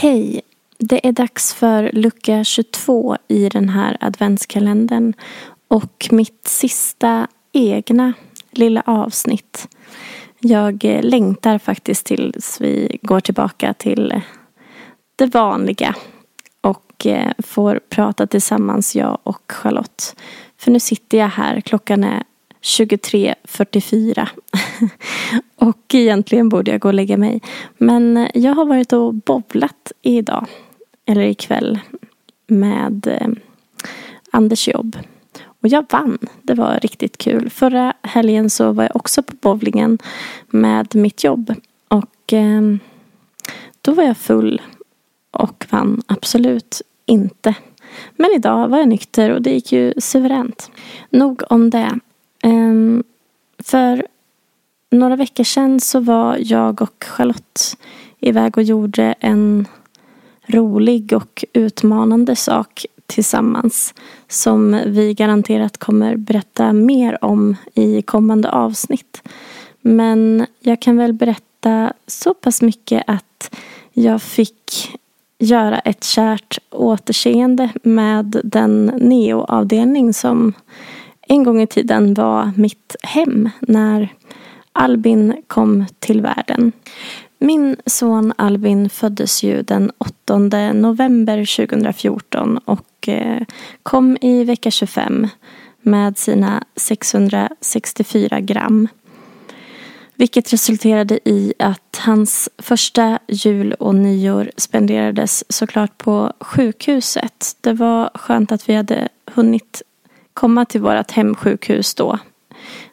Hej! 0.00 0.40
Det 0.78 1.08
är 1.08 1.12
dags 1.12 1.54
för 1.54 1.90
lucka 1.92 2.44
22 2.44 3.16
i 3.28 3.48
den 3.48 3.68
här 3.68 3.96
adventskalendern 4.00 5.14
och 5.68 6.08
mitt 6.10 6.48
sista 6.48 7.28
egna 7.52 8.12
lilla 8.50 8.82
avsnitt. 8.86 9.68
Jag 10.40 10.84
eh, 10.84 11.02
längtar 11.02 11.58
faktiskt 11.58 12.06
tills 12.06 12.60
vi 12.60 12.98
går 13.02 13.20
tillbaka 13.20 13.74
till 13.74 14.12
eh, 14.12 14.22
det 15.16 15.26
vanliga 15.26 15.94
och 16.60 17.06
eh, 17.06 17.32
får 17.38 17.80
prata 17.88 18.26
tillsammans 18.26 18.96
jag 18.96 19.18
och 19.22 19.52
Charlotte. 19.52 20.16
För 20.56 20.70
nu 20.70 20.80
sitter 20.80 21.18
jag 21.18 21.28
här, 21.28 21.60
klockan 21.60 22.04
är 22.04 22.22
23.44. 22.62 24.28
och 25.56 25.94
egentligen 25.94 26.48
borde 26.48 26.70
jag 26.70 26.80
gå 26.80 26.88
och 26.88 26.94
lägga 26.94 27.16
mig. 27.16 27.40
Men 27.78 28.28
jag 28.34 28.54
har 28.54 28.64
varit 28.64 28.92
och 28.92 29.14
bobblat 29.14 29.92
idag. 30.02 30.46
Eller 31.06 31.22
ikväll. 31.22 31.78
Med 32.46 33.28
Anders 34.30 34.68
jobb. 34.68 34.96
Och 35.60 35.68
jag 35.68 35.86
vann. 35.90 36.18
Det 36.42 36.54
var 36.54 36.80
riktigt 36.80 37.18
kul. 37.18 37.50
Förra 37.50 37.94
helgen 38.02 38.50
så 38.50 38.72
var 38.72 38.84
jag 38.84 38.96
också 38.96 39.22
på 39.22 39.36
bowlingen 39.40 39.98
med 40.46 40.94
mitt 40.94 41.24
jobb. 41.24 41.54
Och 41.88 42.32
eh, 42.32 42.62
då 43.82 43.92
var 43.92 44.02
jag 44.02 44.16
full. 44.16 44.62
Och 45.30 45.66
vann 45.70 46.02
absolut 46.06 46.82
inte. 47.06 47.54
Men 48.16 48.30
idag 48.34 48.68
var 48.68 48.78
jag 48.78 48.88
nykter 48.88 49.30
och 49.30 49.42
det 49.42 49.50
gick 49.50 49.72
ju 49.72 49.94
suveränt. 49.98 50.70
Nog 51.10 51.42
om 51.50 51.70
det. 51.70 51.98
Eh, 52.42 53.02
för 53.58 54.06
några 54.90 55.16
veckor 55.16 55.44
sedan 55.44 55.80
så 55.80 56.00
var 56.00 56.38
jag 56.40 56.82
och 56.82 57.04
Charlotte 57.08 57.76
iväg 58.20 58.58
och 58.58 58.62
gjorde 58.62 59.14
en 59.20 59.66
rolig 60.46 61.12
och 61.12 61.44
utmanande 61.52 62.36
sak 62.36 62.86
tillsammans 63.08 63.94
som 64.28 64.80
vi 64.86 65.14
garanterat 65.14 65.78
kommer 65.78 66.16
berätta 66.16 66.72
mer 66.72 67.24
om 67.24 67.56
i 67.74 68.02
kommande 68.02 68.50
avsnitt. 68.50 69.22
Men 69.80 70.46
jag 70.60 70.82
kan 70.82 70.96
väl 70.96 71.12
berätta 71.12 71.92
så 72.06 72.34
pass 72.34 72.62
mycket 72.62 73.02
att 73.06 73.54
jag 73.92 74.22
fick 74.22 74.90
göra 75.38 75.78
ett 75.78 76.04
kärt 76.04 76.58
återseende 76.70 77.70
med 77.82 78.40
den 78.44 78.86
neoavdelning 78.86 80.14
som 80.14 80.52
en 81.28 81.44
gång 81.44 81.62
i 81.62 81.66
tiden 81.66 82.14
var 82.14 82.52
mitt 82.56 82.96
hem 83.02 83.50
när 83.60 84.08
Albin 84.72 85.42
kom 85.46 85.86
till 85.98 86.20
världen. 86.20 86.72
Min 87.38 87.76
son 87.86 88.32
Albin 88.36 88.90
föddes 88.90 89.42
ju 89.42 89.62
den 89.62 89.90
8 89.98 90.38
november 90.72 91.56
2014 91.56 92.58
och 92.64 92.97
Eh, 93.08 93.42
kom 93.82 94.16
i 94.20 94.44
vecka 94.44 94.70
25 94.70 95.28
med 95.82 96.18
sina 96.18 96.64
664 96.76 98.40
gram. 98.40 98.88
Vilket 100.14 100.52
resulterade 100.52 101.18
i 101.24 101.54
att 101.58 101.98
hans 101.98 102.48
första 102.58 103.18
jul 103.28 103.72
och 103.72 103.94
nyår 103.94 104.50
spenderades 104.56 105.44
såklart 105.48 105.98
på 105.98 106.32
sjukhuset. 106.40 107.56
Det 107.60 107.72
var 107.72 108.10
skönt 108.14 108.52
att 108.52 108.68
vi 108.68 108.74
hade 108.74 109.08
hunnit 109.26 109.82
komma 110.34 110.64
till 110.64 110.80
vårt 110.80 111.10
hemsjukhus 111.10 111.94
då. 111.94 112.18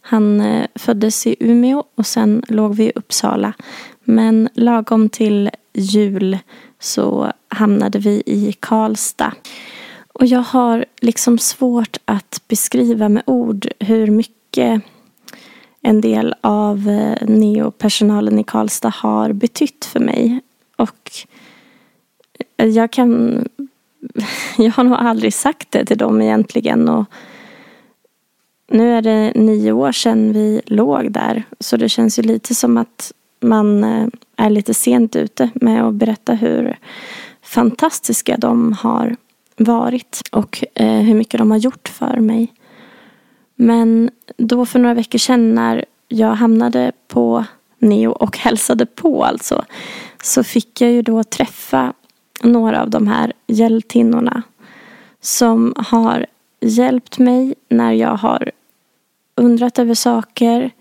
Han 0.01 0.41
eh, 0.41 0.65
föddes 0.75 1.27
i 1.27 1.35
Umeå 1.39 1.83
och 1.95 2.05
sen 2.05 2.43
låg 2.47 2.75
vi 2.75 2.83
i 2.83 2.91
Uppsala. 2.95 3.53
Men 4.03 4.49
lagom 4.53 5.09
till 5.09 5.49
jul 5.73 6.37
så 6.79 7.31
hamnade 7.47 7.99
vi 7.99 8.23
i 8.25 8.53
Karlstad. 8.59 9.33
Och 10.19 10.25
jag 10.25 10.41
har 10.41 10.85
liksom 11.01 11.37
svårt 11.37 11.97
att 12.05 12.41
beskriva 12.47 13.09
med 13.09 13.23
ord 13.25 13.67
hur 13.79 14.07
mycket 14.07 14.81
en 15.81 16.01
del 16.01 16.35
av 16.41 16.89
eh, 16.89 17.27
neopersonalen 17.27 18.39
i 18.39 18.43
Karlstad 18.43 18.89
har 18.89 19.33
betytt 19.33 19.85
för 19.85 19.99
mig. 19.99 20.39
Och 20.75 21.11
eh, 22.57 22.67
jag 22.67 22.91
kan... 22.91 23.43
Jag 24.57 24.71
har 24.71 24.83
nog 24.83 24.97
aldrig 24.97 25.33
sagt 25.33 25.71
det 25.71 25.85
till 25.85 25.97
dem 25.97 26.21
egentligen. 26.21 26.89
Och 26.89 27.05
nu 28.71 28.93
är 28.93 29.01
det 29.01 29.31
nio 29.35 29.71
år 29.71 29.91
sedan 29.91 30.33
vi 30.33 30.61
låg 30.65 31.11
där. 31.11 31.43
Så 31.59 31.77
det 31.77 31.89
känns 31.89 32.19
ju 32.19 32.23
lite 32.23 32.55
som 32.55 32.77
att 32.77 33.11
man 33.39 33.83
eh, 33.83 34.07
är 34.35 34.49
lite 34.49 34.73
sent 34.73 35.15
ute 35.15 35.49
med 35.53 35.87
att 35.87 35.93
berätta 35.93 36.33
hur 36.33 36.77
fantastiska 37.41 38.37
de 38.37 38.73
har 38.73 39.15
varit. 39.57 40.21
Och 40.31 40.63
eh, 40.73 40.99
hur 40.99 41.13
mycket 41.13 41.37
de 41.37 41.51
har 41.51 41.57
gjort 41.57 41.87
för 41.87 42.19
mig. 42.19 42.53
Men 43.55 44.09
då 44.37 44.65
för 44.65 44.79
några 44.79 44.95
veckor 44.95 45.19
sedan 45.19 45.55
när 45.55 45.85
jag 46.07 46.33
hamnade 46.35 46.91
på 47.07 47.45
Neo 47.79 48.11
och 48.11 48.37
hälsade 48.37 48.85
på 48.85 49.23
alltså. 49.23 49.65
Så 50.23 50.43
fick 50.43 50.81
jag 50.81 50.91
ju 50.91 51.01
då 51.01 51.23
träffa 51.23 51.93
några 52.43 52.81
av 52.81 52.89
de 52.89 53.07
här 53.07 53.33
hjältinnorna. 53.47 54.43
Som 55.21 55.73
har 55.77 56.25
hjälpt 56.61 57.19
mig 57.19 57.55
när 57.69 57.91
jag 57.91 58.15
har 58.15 58.51
undrat 59.35 59.79
över 59.79 59.93
saker. 59.93 60.71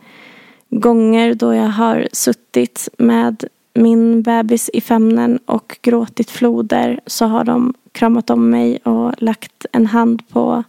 Gånger 0.71 1.35
då 1.35 1.55
jag 1.55 1.69
har 1.69 2.09
suttit 2.13 2.89
med 2.99 3.45
min 3.75 4.23
bebis 4.23 4.71
i 4.73 4.81
famnen 4.81 5.39
och 5.47 5.79
gråtit 5.83 6.31
floder 6.31 7.01
så 7.07 7.27
har 7.27 7.45
de 7.45 7.75
kramat 7.95 8.31
om 8.31 8.51
mig 8.51 8.77
och 8.77 9.23
lagt 9.23 9.67
en 9.73 9.87
hand 9.87 10.29
på 10.29 10.65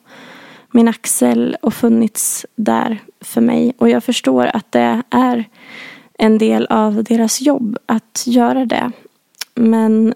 min 0.71 0.87
axel 0.87 1.57
och 1.61 1.73
funnits 1.73 2.45
där 2.55 2.99
för 3.21 3.41
mig. 3.41 3.73
Och 3.77 3.89
jag 3.89 4.03
förstår 4.03 4.45
att 4.45 4.71
det 4.71 5.01
är 5.09 5.45
en 6.17 6.37
del 6.37 6.67
av 6.69 7.03
deras 7.03 7.41
jobb 7.41 7.77
att 7.85 8.23
göra 8.27 8.65
det. 8.65 8.91
Men 9.55 10.13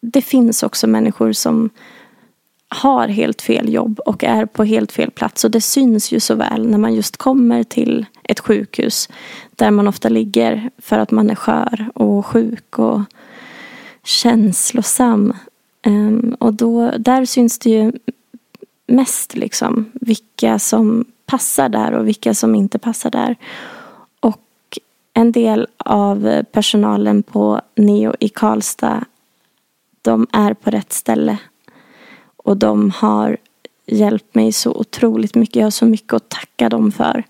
det 0.00 0.22
finns 0.22 0.62
också 0.62 0.86
människor 0.86 1.32
som 1.32 1.70
har 2.68 3.08
helt 3.08 3.42
fel 3.42 3.72
jobb 3.72 4.00
och 4.00 4.24
är 4.24 4.46
på 4.46 4.64
helt 4.64 4.92
fel 4.92 5.10
plats. 5.10 5.44
Och 5.44 5.50
det 5.50 5.60
syns 5.60 6.12
ju 6.12 6.20
så 6.20 6.34
väl 6.34 6.68
när 6.68 6.78
man 6.78 6.94
just 6.94 7.16
kommer 7.16 7.62
till 7.62 8.06
ett 8.22 8.40
sjukhus 8.40 9.08
där 9.50 9.70
man 9.70 9.88
ofta 9.88 10.08
ligger 10.08 10.70
för 10.78 10.98
att 10.98 11.10
man 11.10 11.30
är 11.30 11.34
skör 11.34 11.90
och 11.94 12.26
sjuk 12.26 12.78
och 12.78 13.00
känslosam. 14.04 15.32
Ehm, 15.82 16.36
och 16.40 16.54
då, 16.54 16.90
där 16.98 17.24
syns 17.24 17.58
det 17.58 17.70
ju 17.70 17.92
mest 18.86 19.34
liksom 19.34 19.90
vilka 19.92 20.58
som 20.58 21.04
passar 21.26 21.68
där 21.68 21.92
och 21.92 22.08
vilka 22.08 22.34
som 22.34 22.54
inte 22.54 22.78
passar 22.78 23.10
där. 23.10 23.36
Och 24.20 24.78
en 25.14 25.32
del 25.32 25.68
av 25.78 26.42
personalen 26.52 27.22
på 27.22 27.60
Neo 27.74 28.14
i 28.20 28.28
Karlstad 28.28 29.04
de 30.02 30.26
är 30.32 30.54
på 30.54 30.70
rätt 30.70 30.92
ställe 30.92 31.38
och 32.36 32.56
de 32.56 32.90
har 32.90 33.36
hjälpt 33.86 34.34
mig 34.34 34.52
så 34.52 34.72
otroligt 34.72 35.34
mycket. 35.34 35.56
Jag 35.56 35.66
har 35.66 35.70
så 35.70 35.86
mycket 35.86 36.12
att 36.12 36.28
tacka 36.28 36.68
dem 36.68 36.92
för. 36.92 37.24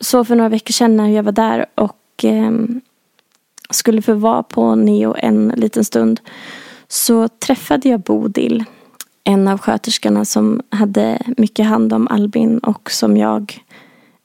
Så 0.00 0.24
för 0.24 0.36
några 0.36 0.48
veckor 0.48 0.72
sedan 0.72 0.96
när 0.96 1.08
jag 1.08 1.22
var 1.22 1.32
där 1.32 1.66
och 1.74 2.24
eh, 2.24 2.50
skulle 3.70 4.02
få 4.02 4.14
vara 4.14 4.42
på 4.42 4.74
Neo 4.74 5.14
en 5.18 5.52
liten 5.56 5.84
stund 5.84 6.20
så 6.88 7.28
träffade 7.28 7.88
jag 7.88 8.00
Bodil. 8.00 8.64
En 9.24 9.48
av 9.48 9.58
sköterskorna 9.58 10.24
som 10.24 10.62
hade 10.70 11.18
mycket 11.36 11.66
hand 11.66 11.92
om 11.92 12.08
Albin 12.08 12.58
och 12.58 12.90
som 12.90 13.16
jag 13.16 13.64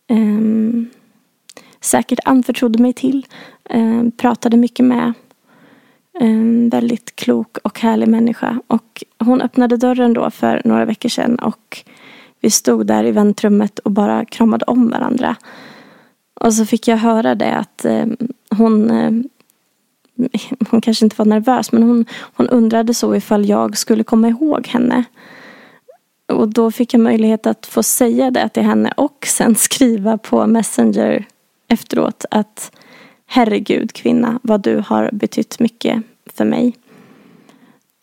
eh, 0.07 0.87
säkert 1.81 2.19
anförtrodde 2.25 2.81
mig 2.81 2.93
till. 2.93 3.25
Eh, 3.69 4.03
pratade 4.17 4.57
mycket 4.57 4.85
med 4.85 5.13
en 6.19 6.69
väldigt 6.69 7.15
klok 7.15 7.57
och 7.57 7.79
härlig 7.79 8.07
människa. 8.07 8.59
Och 8.67 9.03
hon 9.19 9.41
öppnade 9.41 9.77
dörren 9.77 10.13
då 10.13 10.31
för 10.31 10.61
några 10.65 10.85
veckor 10.85 11.09
sedan 11.09 11.35
och 11.35 11.83
vi 12.39 12.49
stod 12.49 12.87
där 12.87 13.03
i 13.03 13.11
väntrummet 13.11 13.79
och 13.79 13.91
bara 13.91 14.25
kramade 14.25 14.65
om 14.65 14.89
varandra. 14.89 15.35
Och 16.41 16.53
så 16.53 16.65
fick 16.65 16.87
jag 16.87 16.97
höra 16.97 17.35
det 17.35 17.55
att 17.55 17.85
eh, 17.85 18.05
hon 18.49 18.91
ehm, 18.91 19.29
hon 20.69 20.81
kanske 20.81 21.05
inte 21.05 21.15
var 21.17 21.25
nervös 21.25 21.71
men 21.71 21.83
hon, 21.83 22.05
hon 22.33 22.49
undrade 22.49 22.93
så 22.93 23.15
ifall 23.15 23.49
jag 23.49 23.77
skulle 23.77 24.03
komma 24.03 24.27
ihåg 24.27 24.67
henne. 24.67 25.03
Och 26.27 26.47
då 26.47 26.71
fick 26.71 26.93
jag 26.93 27.01
möjlighet 27.01 27.47
att 27.47 27.65
få 27.65 27.83
säga 27.83 28.31
det 28.31 28.49
till 28.49 28.63
henne 28.63 28.93
och 28.97 29.25
sen 29.27 29.55
skriva 29.55 30.17
på 30.17 30.47
Messenger 30.47 31.25
efteråt 31.67 32.25
att 32.31 32.71
herregud 33.25 33.93
kvinna 33.93 34.39
vad 34.43 34.61
du 34.61 34.83
har 34.87 35.09
betytt 35.13 35.59
mycket 35.59 36.03
för 36.25 36.45
mig. 36.45 36.75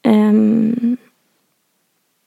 Um, 0.04 0.96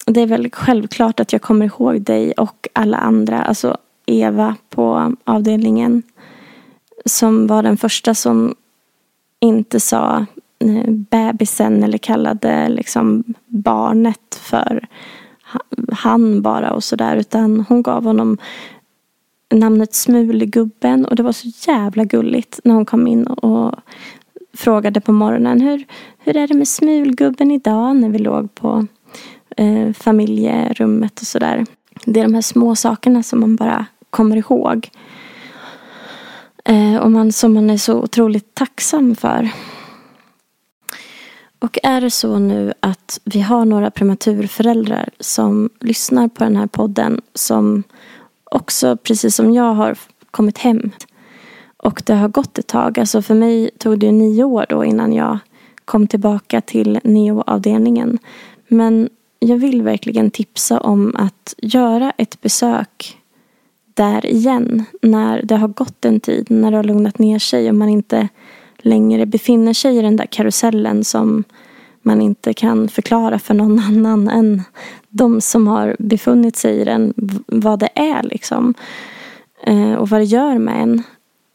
det 0.05 0.21
är 0.21 0.27
väl 0.27 0.49
självklart 0.51 1.19
att 1.19 1.33
jag 1.33 1.41
kommer 1.41 1.65
ihåg 1.65 2.01
dig 2.01 2.31
och 2.31 2.67
alla 2.73 2.97
andra. 2.97 3.41
Alltså 3.41 3.77
Eva 4.05 4.55
på 4.69 5.15
avdelningen. 5.23 6.03
Som 7.05 7.47
var 7.47 7.63
den 7.63 7.77
första 7.77 8.15
som 8.15 8.55
inte 9.45 9.79
sa 9.79 10.25
eh, 10.59 10.91
bebisen 10.91 11.83
eller 11.83 11.97
kallade 11.97 12.69
liksom 12.69 13.23
barnet 13.47 14.39
för 14.41 14.87
han 15.91 16.41
bara 16.41 16.73
och 16.73 16.83
sådär. 16.83 17.15
Utan 17.15 17.65
hon 17.69 17.81
gav 17.81 18.03
honom 18.03 18.37
namnet 19.53 19.93
Smulgubben 19.93 21.05
och 21.05 21.15
det 21.15 21.23
var 21.23 21.31
så 21.31 21.71
jävla 21.71 22.03
gulligt 22.03 22.59
när 22.63 22.75
hon 22.75 22.85
kom 22.85 23.07
in 23.07 23.27
och 23.27 23.75
frågade 24.53 25.01
på 25.01 25.11
morgonen 25.11 25.61
hur, 25.61 25.85
hur 26.17 26.37
är 26.37 26.47
det 26.47 26.53
med 26.53 26.67
Smulgubben 26.67 27.51
idag 27.51 27.95
när 27.95 28.09
vi 28.09 28.17
låg 28.17 28.55
på 28.55 28.87
eh, 29.57 29.93
familjerummet 29.93 31.19
och 31.19 31.27
sådär. 31.27 31.65
Det 32.05 32.19
är 32.19 32.23
de 32.23 32.33
här 32.33 32.41
små 32.41 32.75
sakerna 32.75 33.23
som 33.23 33.39
man 33.39 33.55
bara 33.55 33.85
kommer 34.09 34.37
ihåg. 34.37 34.89
Eh, 36.95 37.01
Och 37.01 37.11
man, 37.11 37.31
som 37.31 37.53
man 37.53 37.69
är 37.69 37.77
så 37.77 38.01
otroligt 38.01 38.55
tacksam 38.55 39.15
för. 39.15 39.49
Och 41.59 41.79
är 41.83 42.01
det 42.01 42.11
så 42.11 42.39
nu 42.39 42.73
att 42.79 43.19
vi 43.23 43.41
har 43.41 43.65
några 43.65 43.91
prematurföräldrar 43.91 45.09
som 45.19 45.69
lyssnar 45.79 46.27
på 46.27 46.43
den 46.43 46.55
här 46.55 46.67
podden 46.67 47.21
som 47.33 47.83
också, 48.43 48.97
precis 48.97 49.35
som 49.35 49.53
jag, 49.53 49.73
har 49.73 49.97
kommit 50.31 50.57
hem. 50.57 50.91
Och 51.77 52.03
det 52.05 52.13
har 52.13 52.27
gått 52.27 52.57
ett 52.57 52.67
tag. 52.67 52.99
Alltså 52.99 53.21
för 53.21 53.35
mig 53.35 53.69
tog 53.77 53.99
det 53.99 54.11
nio 54.11 54.43
år 54.43 54.65
då 54.69 54.85
innan 54.85 55.13
jag 55.13 55.37
kom 55.85 56.07
tillbaka 56.07 56.61
till 56.61 56.99
neoavdelningen. 57.03 58.19
Men 58.67 59.09
jag 59.39 59.57
vill 59.57 59.81
verkligen 59.81 60.31
tipsa 60.31 60.79
om 60.79 61.15
att 61.15 61.55
göra 61.57 62.11
ett 62.17 62.41
besök 62.41 63.17
där 63.95 64.25
igen 64.25 64.85
när 65.01 65.41
det 65.41 65.55
har 65.55 65.67
gått 65.67 66.05
en 66.05 66.19
tid, 66.19 66.51
när 66.51 66.71
det 66.71 66.77
har 66.77 66.83
lugnat 66.83 67.19
ner 67.19 67.39
sig 67.39 67.69
och 67.69 67.75
man 67.75 67.89
inte 67.89 68.27
längre 68.77 69.25
befinner 69.25 69.73
sig 69.73 69.97
i 69.97 70.01
den 70.01 70.15
där 70.15 70.25
karusellen 70.25 71.03
som 71.03 71.43
man 72.01 72.21
inte 72.21 72.53
kan 72.53 72.87
förklara 72.87 73.39
för 73.39 73.53
någon 73.53 73.79
annan 73.87 74.29
än 74.29 74.63
de 75.09 75.41
som 75.41 75.67
har 75.67 75.95
befunnit 75.99 76.55
sig 76.55 76.81
i 76.81 76.83
den 76.83 77.13
vad 77.47 77.79
det 77.79 77.89
är 77.95 78.23
liksom. 78.23 78.73
Eh, 79.63 79.93
och 79.93 80.09
vad 80.09 80.21
det 80.21 80.25
gör 80.25 80.57
med 80.57 80.81
en. 80.81 81.03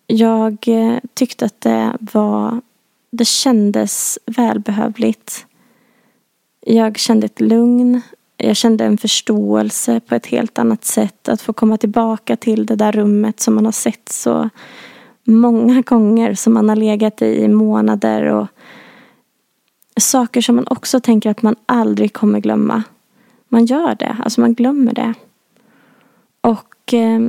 Jag 0.06 0.56
eh, 0.66 0.98
tyckte 1.14 1.44
att 1.44 1.60
det 1.60 1.96
var 2.00 2.60
det 3.10 3.24
kändes 3.24 4.18
välbehövligt. 4.26 5.46
Jag 6.60 6.98
kände 6.98 7.26
ett 7.26 7.40
lugn. 7.40 8.02
Jag 8.42 8.56
kände 8.56 8.84
en 8.84 8.98
förståelse 8.98 10.00
på 10.00 10.14
ett 10.14 10.26
helt 10.26 10.58
annat 10.58 10.84
sätt. 10.84 11.28
Att 11.28 11.42
få 11.42 11.52
komma 11.52 11.76
tillbaka 11.76 12.36
till 12.36 12.66
det 12.66 12.76
där 12.76 12.92
rummet 12.92 13.40
som 13.40 13.54
man 13.54 13.64
har 13.64 13.72
sett 13.72 14.08
så 14.08 14.50
många 15.24 15.80
gånger. 15.86 16.34
Som 16.34 16.54
man 16.54 16.68
har 16.68 16.76
legat 16.76 17.22
i 17.22 17.44
i 17.44 17.48
månader. 17.48 18.24
Och 18.24 18.46
saker 19.96 20.40
som 20.40 20.56
man 20.56 20.66
också 20.70 21.00
tänker 21.00 21.30
att 21.30 21.42
man 21.42 21.56
aldrig 21.66 22.12
kommer 22.12 22.40
glömma. 22.40 22.82
Man 23.48 23.64
gör 23.66 23.94
det. 23.94 24.16
Alltså 24.24 24.40
man 24.40 24.54
glömmer 24.54 24.94
det. 24.94 25.14
Och 26.40 26.94
eh, 26.94 27.20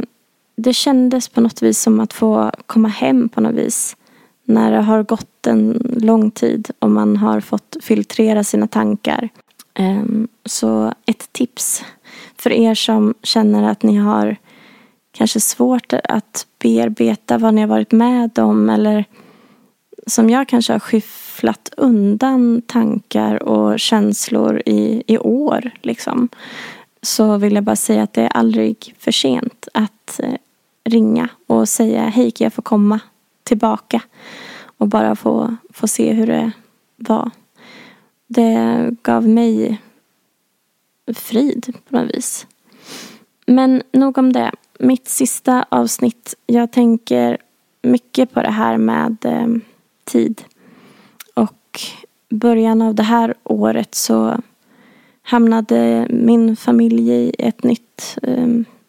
det 0.55 0.73
kändes 0.73 1.29
på 1.29 1.41
något 1.41 1.61
vis 1.61 1.81
som 1.81 1.99
att 1.99 2.13
få 2.13 2.51
komma 2.65 2.87
hem 2.87 3.29
på 3.29 3.41
något 3.41 3.55
vis. 3.55 3.95
När 4.43 4.71
det 4.71 4.81
har 4.81 5.03
gått 5.03 5.47
en 5.47 5.95
lång 5.97 6.31
tid 6.31 6.71
och 6.79 6.91
man 6.91 7.17
har 7.17 7.39
fått 7.39 7.77
filtrera 7.81 8.43
sina 8.43 8.67
tankar. 8.67 9.29
Ehm, 9.73 10.27
så 10.45 10.93
ett 11.05 11.33
tips 11.33 11.83
för 12.37 12.51
er 12.51 12.75
som 12.75 13.13
känner 13.23 13.63
att 13.63 13.83
ni 13.83 13.97
har 13.97 14.35
kanske 15.11 15.39
svårt 15.39 15.93
att 15.93 16.47
bearbeta 16.59 17.37
vad 17.37 17.53
ni 17.53 17.61
har 17.61 17.67
varit 17.67 17.91
med 17.91 18.39
om 18.39 18.69
eller 18.69 19.05
som 20.07 20.29
jag 20.29 20.47
kanske 20.47 20.73
har 20.73 20.79
skyfflat 20.79 21.73
undan 21.77 22.61
tankar 22.61 23.43
och 23.43 23.79
känslor 23.79 24.61
i, 24.65 25.03
i 25.07 25.17
år. 25.17 25.71
Liksom. 25.81 26.29
Så 27.01 27.37
vill 27.37 27.55
jag 27.55 27.63
bara 27.63 27.75
säga 27.75 28.03
att 28.03 28.13
det 28.13 28.21
är 28.21 28.37
aldrig 28.37 28.95
för 28.99 29.11
sent 29.11 29.67
att 29.73 30.19
eh, 30.19 30.33
ringa 30.83 31.29
och 31.47 31.69
säga 31.69 32.01
hej 32.01 32.31
kan 32.31 32.45
jag 32.45 32.53
få 32.53 32.61
komma 32.61 32.99
tillbaka 33.43 34.01
och 34.77 34.87
bara 34.87 35.15
få, 35.15 35.55
få 35.69 35.87
se 35.87 36.13
hur 36.13 36.27
det 36.27 36.51
var. 36.97 37.31
Det 38.33 38.89
gav 39.03 39.27
mig 39.27 39.81
frid 41.13 41.73
på 41.89 41.97
något 41.97 42.15
vis. 42.15 42.47
Men 43.45 43.83
nog 43.91 44.17
om 44.17 44.33
det. 44.33 44.51
Mitt 44.79 45.07
sista 45.07 45.65
avsnitt. 45.69 46.35
Jag 46.45 46.71
tänker 46.71 47.37
mycket 47.81 48.33
på 48.33 48.41
det 48.41 48.51
här 48.51 48.77
med 48.77 49.25
eh, 49.25 49.47
tid. 50.03 50.41
Och 51.33 51.79
början 52.29 52.81
av 52.81 52.95
det 52.95 53.03
här 53.03 53.33
året 53.43 53.95
så 53.95 54.41
hamnade 55.21 56.07
min 56.09 56.55
familj 56.55 57.11
i 57.11 57.33
ett 57.39 57.63
nytt 57.63 58.17
eh, 58.23 58.47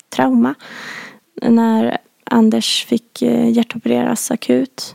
trauma. 0.08 0.54
När 1.42 1.98
Anders 2.24 2.84
fick 2.84 3.22
eh, 3.22 3.48
hjärtopereras 3.48 4.30
akut. 4.30 4.94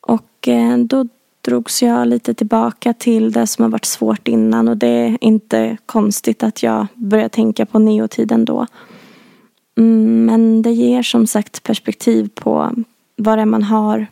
Och 0.00 0.48
eh, 0.48 0.78
då 0.78 1.06
drogs 1.48 1.82
jag 1.82 2.08
lite 2.08 2.34
tillbaka 2.34 2.92
till 2.92 3.32
det 3.32 3.46
som 3.46 3.62
har 3.62 3.70
varit 3.70 3.84
svårt 3.84 4.28
innan 4.28 4.68
och 4.68 4.76
det 4.76 4.88
är 4.88 5.18
inte 5.20 5.76
konstigt 5.86 6.42
att 6.42 6.62
jag 6.62 6.86
börjar 6.94 7.28
tänka 7.28 7.66
på 7.66 7.78
neotiden 7.78 8.44
då. 8.44 8.66
Mm, 9.78 10.24
men 10.24 10.62
det 10.62 10.72
ger 10.72 11.02
som 11.02 11.26
sagt 11.26 11.62
perspektiv 11.62 12.30
på 12.34 12.72
vad 13.16 13.38
det 13.38 13.42
är 13.42 13.46
man 13.46 13.62
har 13.62 14.06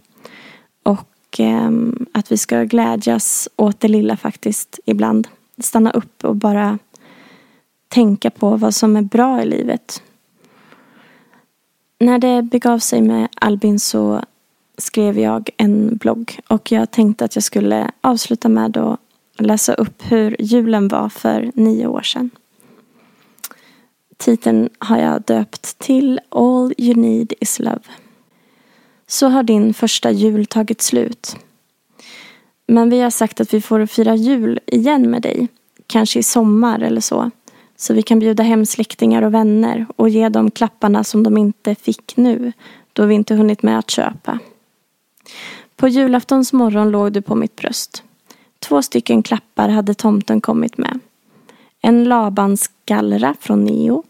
och 0.83 1.39
ehm, 1.39 2.07
att 2.13 2.33
vi 2.33 2.37
ska 2.37 2.63
glädjas 2.63 3.49
åt 3.57 3.81
det 3.81 3.89
lilla 3.89 4.17
faktiskt 4.17 4.81
ibland. 4.85 5.29
Stanna 5.59 5.91
upp 5.91 6.25
och 6.25 6.37
bara 6.37 6.79
tänka 7.89 8.31
på 8.31 8.57
vad 8.57 8.75
som 8.75 8.97
är 8.97 9.03
bra 9.03 9.43
i 9.43 9.47
livet. 9.47 10.03
När 12.01 12.19
det 12.19 12.43
begav 12.43 12.79
sig 12.79 13.03
med 13.03 13.29
Albin 13.35 13.81
så 13.81 14.23
skrev 14.79 15.19
jag 15.19 15.51
en 15.57 15.97
blogg 15.97 16.41
och 16.49 16.73
jag 16.73 16.91
tänkte 16.91 17.25
att 17.25 17.37
jag 17.37 17.45
skulle 17.45 17.91
avsluta 18.01 18.49
med 18.49 18.77
att 18.77 19.01
läsa 19.39 19.75
upp 19.75 20.03
hur 20.03 20.37
julen 20.39 20.89
var 20.89 21.09
för 21.09 21.51
nio 21.55 21.87
år 21.87 22.03
sedan. 22.03 22.31
Titeln 24.17 24.69
har 24.79 24.99
jag 24.99 25.23
döpt 25.23 25.79
till 25.79 26.21
All 26.29 26.75
you 26.79 26.95
need 26.95 27.33
is 27.41 27.59
love. 27.59 27.81
Så 29.07 29.29
har 29.29 29.43
din 29.43 29.75
första 29.75 30.11
jul 30.11 30.47
tagit 30.47 30.83
slut. 30.83 31.37
Men 32.67 32.91
vi 32.91 33.01
har 33.01 33.11
sagt 33.11 33.41
att 33.41 33.55
vi 33.55 33.61
får 33.61 33.87
fira 33.87 34.15
jul 34.15 34.61
igen 34.67 35.11
med 35.11 35.23
dig. 35.23 35.49
Kanske 35.87 36.19
i 36.19 36.23
sommar 36.23 36.81
eller 36.81 37.01
så. 37.01 37.31
Så 37.77 37.95
vi 37.95 38.03
kan 38.03 38.19
bjuda 38.19 38.43
hem 38.43 38.67
släktingar 38.67 39.23
och 39.23 39.35
vänner 39.35 39.87
och 39.97 40.09
ge 40.09 40.29
dem 40.29 40.51
klapparna 40.51 41.05
som 41.05 41.23
de 41.23 41.37
inte 41.37 41.75
fick 41.75 42.17
nu. 42.17 42.53
Då 42.93 43.05
vi 43.05 43.15
inte 43.15 43.35
hunnit 43.35 43.63
med 43.63 43.79
att 43.79 43.91
köpa. 43.91 44.39
På 45.77 45.89
julaftons 45.89 46.53
morgon 46.53 46.91
låg 46.91 47.13
du 47.13 47.23
på 47.23 47.35
mitt 47.35 47.57
bröst. 47.57 48.03
Två 48.59 48.83
stycken 48.83 49.23
klappar 49.23 49.69
hade 49.69 49.95
tomten 49.95 50.41
kommit 50.41 50.79
med. 50.79 50.99
En 51.81 52.05
Labanskallra 52.05 53.37
från 53.41 53.65
Neo. 53.65 54.05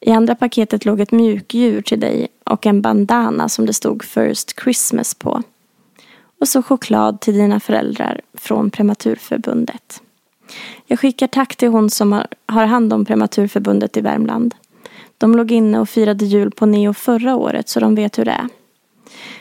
I 0.00 0.10
andra 0.10 0.34
paketet 0.34 0.84
låg 0.84 1.00
ett 1.00 1.12
mjukdjur 1.12 1.82
till 1.82 2.00
dig 2.00 2.28
och 2.44 2.66
en 2.66 2.82
bandana 2.82 3.48
som 3.48 3.66
det 3.66 3.72
stod 3.72 4.04
First 4.04 4.60
Christmas 4.62 5.14
på. 5.14 5.42
Och 6.40 6.48
så 6.48 6.62
choklad 6.62 7.20
till 7.20 7.34
dina 7.34 7.60
föräldrar 7.60 8.20
från 8.34 8.70
Prematurförbundet. 8.70 10.02
Jag 10.86 10.98
skickar 10.98 11.26
tack 11.26 11.56
till 11.56 11.68
hon 11.68 11.90
som 11.90 12.22
har 12.46 12.66
hand 12.66 12.92
om 12.92 13.04
Prematurförbundet 13.04 13.96
i 13.96 14.00
Värmland. 14.00 14.54
De 15.18 15.36
låg 15.36 15.50
inne 15.52 15.80
och 15.80 15.88
firade 15.88 16.24
jul 16.24 16.50
på 16.50 16.66
Neo 16.66 16.94
förra 16.94 17.36
året 17.36 17.68
så 17.68 17.80
de 17.80 17.94
vet 17.94 18.18
hur 18.18 18.24
det 18.24 18.30
är. 18.30 18.48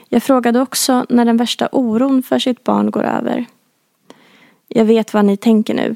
Jag 0.09 0.23
frågade 0.23 0.61
också 0.61 1.05
när 1.09 1.25
den 1.25 1.37
värsta 1.37 1.69
oron 1.71 2.23
för 2.23 2.39
sitt 2.39 2.63
barn 2.63 2.91
går 2.91 3.03
över. 3.03 3.45
Jag 4.67 4.85
vet 4.85 5.13
vad 5.13 5.25
ni 5.25 5.37
tänker 5.37 5.73
nu. 5.73 5.95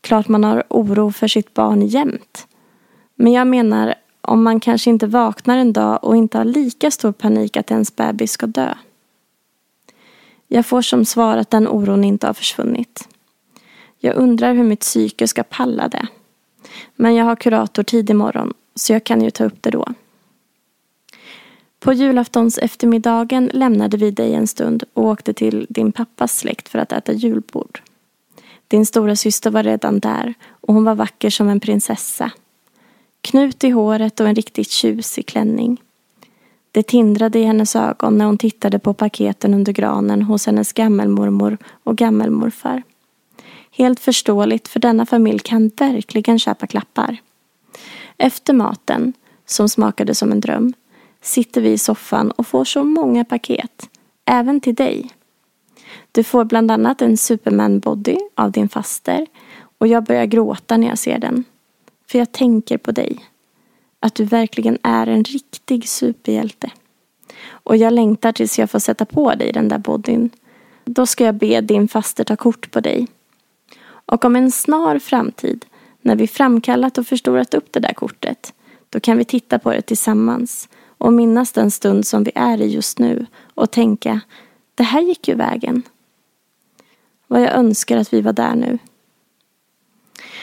Klart 0.00 0.28
man 0.28 0.44
har 0.44 0.64
oro 0.68 1.12
för 1.12 1.28
sitt 1.28 1.54
barn 1.54 1.82
jämt. 1.82 2.46
Men 3.14 3.32
jag 3.32 3.46
menar 3.46 3.94
om 4.20 4.42
man 4.42 4.60
kanske 4.60 4.90
inte 4.90 5.06
vaknar 5.06 5.58
en 5.58 5.72
dag 5.72 6.04
och 6.04 6.16
inte 6.16 6.38
har 6.38 6.44
lika 6.44 6.90
stor 6.90 7.12
panik 7.12 7.56
att 7.56 7.70
ens 7.70 7.96
bebis 7.96 8.32
ska 8.32 8.46
dö. 8.46 8.74
Jag 10.48 10.66
får 10.66 10.82
som 10.82 11.04
svar 11.04 11.36
att 11.36 11.50
den 11.50 11.68
oron 11.68 12.04
inte 12.04 12.26
har 12.26 12.34
försvunnit. 12.34 13.08
Jag 13.98 14.16
undrar 14.16 14.54
hur 14.54 14.64
mitt 14.64 14.80
psyke 14.80 15.28
ska 15.28 15.42
palla 15.42 15.88
det. 15.88 16.06
Men 16.96 17.14
jag 17.14 17.24
har 17.24 17.36
kurator 17.36 17.82
tid 17.82 18.10
imorgon 18.10 18.54
så 18.74 18.92
jag 18.92 19.04
kan 19.04 19.22
ju 19.22 19.30
ta 19.30 19.44
upp 19.44 19.62
det 19.62 19.70
då. 19.70 19.88
På 21.86 21.92
julaftons 21.92 22.58
eftermiddagen 22.58 23.50
lämnade 23.52 23.96
vi 23.96 24.10
dig 24.10 24.34
en 24.34 24.46
stund 24.46 24.84
och 24.94 25.04
åkte 25.04 25.32
till 25.32 25.66
din 25.68 25.92
pappas 25.92 26.36
släkt 26.36 26.68
för 26.68 26.78
att 26.78 26.92
äta 26.92 27.12
julbord. 27.12 27.82
Din 28.68 28.86
stora 28.86 29.16
syster 29.16 29.50
var 29.50 29.62
redan 29.62 30.00
där 30.00 30.34
och 30.48 30.74
hon 30.74 30.84
var 30.84 30.94
vacker 30.94 31.30
som 31.30 31.48
en 31.48 31.60
prinsessa. 31.60 32.30
Knut 33.20 33.64
i 33.64 33.70
håret 33.70 34.20
och 34.20 34.28
en 34.28 34.34
riktigt 34.34 34.70
tjusig 34.70 35.26
klänning. 35.26 35.82
Det 36.72 36.82
tindrade 36.82 37.38
i 37.38 37.44
hennes 37.44 37.76
ögon 37.76 38.18
när 38.18 38.24
hon 38.24 38.38
tittade 38.38 38.78
på 38.78 38.94
paketen 38.94 39.54
under 39.54 39.72
granen 39.72 40.22
hos 40.22 40.46
hennes 40.46 40.72
gammelmormor 40.72 41.58
och 41.84 41.96
gammelmorfar. 41.96 42.82
Helt 43.70 44.00
förståeligt 44.00 44.68
för 44.68 44.80
denna 44.80 45.06
familj 45.06 45.38
kan 45.38 45.70
verkligen 45.76 46.38
köpa 46.38 46.66
klappar. 46.66 47.16
Efter 48.16 48.52
maten, 48.52 49.12
som 49.44 49.68
smakade 49.68 50.14
som 50.14 50.32
en 50.32 50.40
dröm, 50.40 50.72
sitter 51.26 51.60
vi 51.60 51.72
i 51.72 51.78
soffan 51.78 52.30
och 52.30 52.46
får 52.46 52.64
så 52.64 52.84
många 52.84 53.24
paket, 53.24 53.88
även 54.24 54.60
till 54.60 54.74
dig. 54.74 55.10
Du 56.12 56.24
får 56.24 56.44
bland 56.44 56.70
annat 56.70 57.02
en 57.02 57.16
Superman-body 57.16 58.18
av 58.34 58.52
din 58.52 58.68
faster 58.68 59.26
och 59.78 59.86
jag 59.86 60.04
börjar 60.04 60.26
gråta 60.26 60.76
när 60.76 60.88
jag 60.88 60.98
ser 60.98 61.18
den. 61.18 61.44
För 62.08 62.18
jag 62.18 62.32
tänker 62.32 62.78
på 62.78 62.92
dig. 62.92 63.24
Att 64.00 64.14
du 64.14 64.24
verkligen 64.24 64.78
är 64.82 65.06
en 65.06 65.24
riktig 65.24 65.88
superhjälte. 65.88 66.70
Och 67.48 67.76
jag 67.76 67.92
längtar 67.92 68.32
tills 68.32 68.58
jag 68.58 68.70
får 68.70 68.78
sätta 68.78 69.04
på 69.04 69.34
dig 69.34 69.52
den 69.52 69.68
där 69.68 69.78
bodyn. 69.78 70.30
Då 70.84 71.06
ska 71.06 71.24
jag 71.24 71.34
be 71.34 71.60
din 71.60 71.88
faster 71.88 72.24
ta 72.24 72.36
kort 72.36 72.70
på 72.70 72.80
dig. 72.80 73.06
Och 73.84 74.24
om 74.24 74.36
en 74.36 74.52
snar 74.52 74.98
framtid, 74.98 75.66
när 76.02 76.16
vi 76.16 76.26
framkallat 76.26 76.98
och 76.98 77.06
förstorat 77.06 77.54
upp 77.54 77.72
det 77.72 77.80
där 77.80 77.92
kortet, 77.92 78.54
då 78.90 79.00
kan 79.00 79.18
vi 79.18 79.24
titta 79.24 79.58
på 79.58 79.70
det 79.70 79.82
tillsammans 79.82 80.68
och 80.98 81.12
minnas 81.12 81.52
den 81.52 81.70
stund 81.70 82.06
som 82.06 82.24
vi 82.24 82.32
är 82.34 82.60
i 82.60 82.66
just 82.66 82.98
nu 82.98 83.26
och 83.54 83.70
tänka, 83.70 84.20
det 84.74 84.82
här 84.82 85.00
gick 85.00 85.28
ju 85.28 85.34
vägen. 85.34 85.82
Vad 87.26 87.42
jag 87.42 87.52
önskar 87.52 87.96
att 87.96 88.12
vi 88.12 88.20
var 88.20 88.32
där 88.32 88.54
nu. 88.54 88.78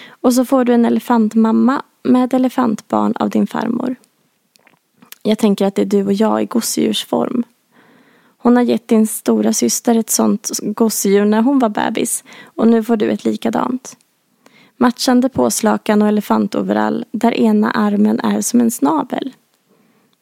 Och 0.07 0.33
så 0.33 0.45
får 0.45 0.65
du 0.65 0.73
en 0.73 0.85
elefantmamma 0.85 1.81
med 2.03 2.33
elefantbarn 2.33 3.13
av 3.15 3.29
din 3.29 3.47
farmor. 3.47 3.95
Jag 5.23 5.37
tänker 5.37 5.65
att 5.65 5.75
det 5.75 5.81
är 5.81 5.85
du 5.85 6.05
och 6.05 6.13
jag 6.13 6.43
i 6.43 6.45
gosedjursform. 6.45 7.43
Hon 8.37 8.55
har 8.55 8.63
gett 8.63 8.87
din 8.87 9.07
stora 9.07 9.53
syster 9.53 9.95
ett 9.95 10.09
sånt 10.09 10.49
gosedjur 10.61 11.25
när 11.25 11.41
hon 11.41 11.59
var 11.59 11.69
bebis 11.69 12.23
och 12.43 12.67
nu 12.67 12.83
får 12.83 12.97
du 12.97 13.11
ett 13.11 13.25
likadant. 13.25 13.97
Matchande 14.77 15.29
påslakan 15.29 16.01
och 16.01 16.07
elefantoverall 16.07 17.05
där 17.11 17.33
ena 17.33 17.71
armen 17.71 18.19
är 18.19 18.41
som 18.41 18.61
en 18.61 18.71
snabel. 18.71 19.33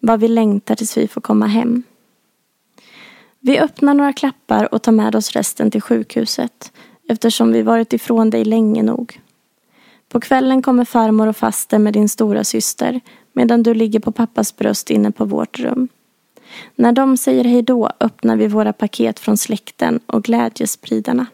Vad 0.04 0.20
vi 0.20 0.28
längtar 0.28 0.76
tills 0.76 0.98
vi 0.98 1.08
får 1.08 1.22
komma 1.22 1.48
hem. 1.48 1.84
Vi 3.40 3.60
öppnar 3.60 3.94
några 3.94 4.14
klappar 4.14 4.74
och 4.74 4.82
tar 4.82 4.92
med 4.92 5.16
oss 5.16 5.32
resten 5.32 5.72
till 5.72 5.82
sjukhuset 5.82 6.72
eftersom 7.10 7.52
vi 7.52 7.62
varit 7.62 7.94
ifrån 7.94 8.30
dig 8.30 8.46
länge 8.46 8.84
nog. 8.84 9.20
På 10.10 10.20
kvällen 10.20 10.62
kommer 10.62 10.86
farmor 10.86 11.28
och 11.28 11.38
faster 11.38 11.80
med 11.80 11.94
din 11.94 12.10
stora 12.10 12.44
syster 12.44 13.02
medan 13.34 13.64
du 13.64 13.74
ligger 13.74 14.00
på 14.00 14.12
pappas 14.12 14.58
bröst 14.58 14.90
inne 14.90 15.12
på 15.12 15.26
vårt 15.26 15.60
rum. 15.60 15.88
När 16.76 16.92
de 16.92 17.18
säger 17.18 17.44
hej 17.44 17.62
då 17.62 17.92
öppnar 18.00 18.36
vi 18.36 18.48
våra 18.48 18.74
paket 18.74 19.20
från 19.20 19.38
släkten 19.38 20.00
och 20.06 20.24
glädjespridarna. 20.24 21.26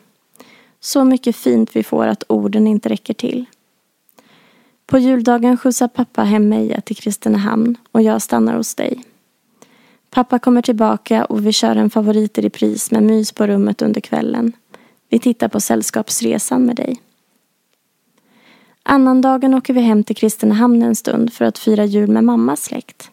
Så 0.80 1.04
mycket 1.04 1.36
fint 1.36 1.76
vi 1.76 1.84
får 1.84 2.08
att 2.08 2.24
orden 2.28 2.68
inte 2.68 2.90
räcker 2.90 3.14
till. 3.14 3.46
På 4.88 4.98
juldagen 4.98 5.58
skjutsar 5.58 5.88
pappa 5.88 6.24
hem 6.24 6.50
Meja 6.50 6.82
till 6.82 6.96
Kristinehamn 6.96 7.76
och 7.92 8.02
jag 8.02 8.22
stannar 8.22 8.54
hos 8.54 8.76
dig. 8.76 9.04
Pappa 10.10 10.40
kommer 10.40 10.62
tillbaka 10.62 11.26
och 11.26 11.46
vi 11.46 11.54
kör 11.54 11.76
en 11.76 11.90
favorit 11.90 12.38
i 12.38 12.42
repris 12.42 12.92
med 12.92 13.04
mys 13.04 13.32
på 13.32 13.48
rummet 13.48 13.82
under 13.82 14.02
kvällen. 14.02 14.54
Vi 15.10 15.20
tittar 15.20 15.48
på 15.48 15.60
Sällskapsresan 15.60 16.66
med 16.66 16.76
dig. 16.76 17.02
Annandagen 18.84 19.54
åker 19.54 19.74
vi 19.74 19.82
hem 19.82 20.04
till 20.04 20.16
Kristinehamn 20.16 20.82
en 20.82 20.96
stund 20.96 21.34
för 21.34 21.46
att 21.46 21.58
fira 21.58 21.86
jul 21.86 22.10
med 22.10 22.24
mammas 22.24 22.64
släkt. 22.64 23.10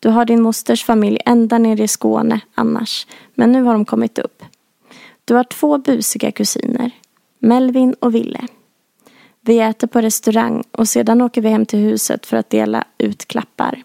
Du 0.00 0.08
har 0.08 0.24
din 0.24 0.42
mosters 0.42 0.84
familj 0.84 1.18
ända 1.24 1.58
nere 1.58 1.82
i 1.82 1.88
Skåne 1.88 2.40
annars, 2.54 3.06
men 3.34 3.52
nu 3.52 3.62
har 3.62 3.72
de 3.72 3.84
kommit 3.84 4.18
upp. 4.18 4.42
Du 5.24 5.34
har 5.34 5.44
två 5.44 5.78
busiga 5.78 6.32
kusiner, 6.32 6.90
Melvin 7.38 7.94
och 8.00 8.14
Ville. 8.14 8.48
Vi 9.46 9.60
äter 9.60 9.86
på 9.86 10.00
restaurang 10.00 10.62
och 10.70 10.88
sedan 10.88 11.20
åker 11.20 11.40
vi 11.40 11.48
hem 11.48 11.66
till 11.66 11.78
huset 11.78 12.26
för 12.26 12.36
att 12.36 12.50
dela 12.50 12.84
ut 12.98 13.28
klappar. 13.28 13.82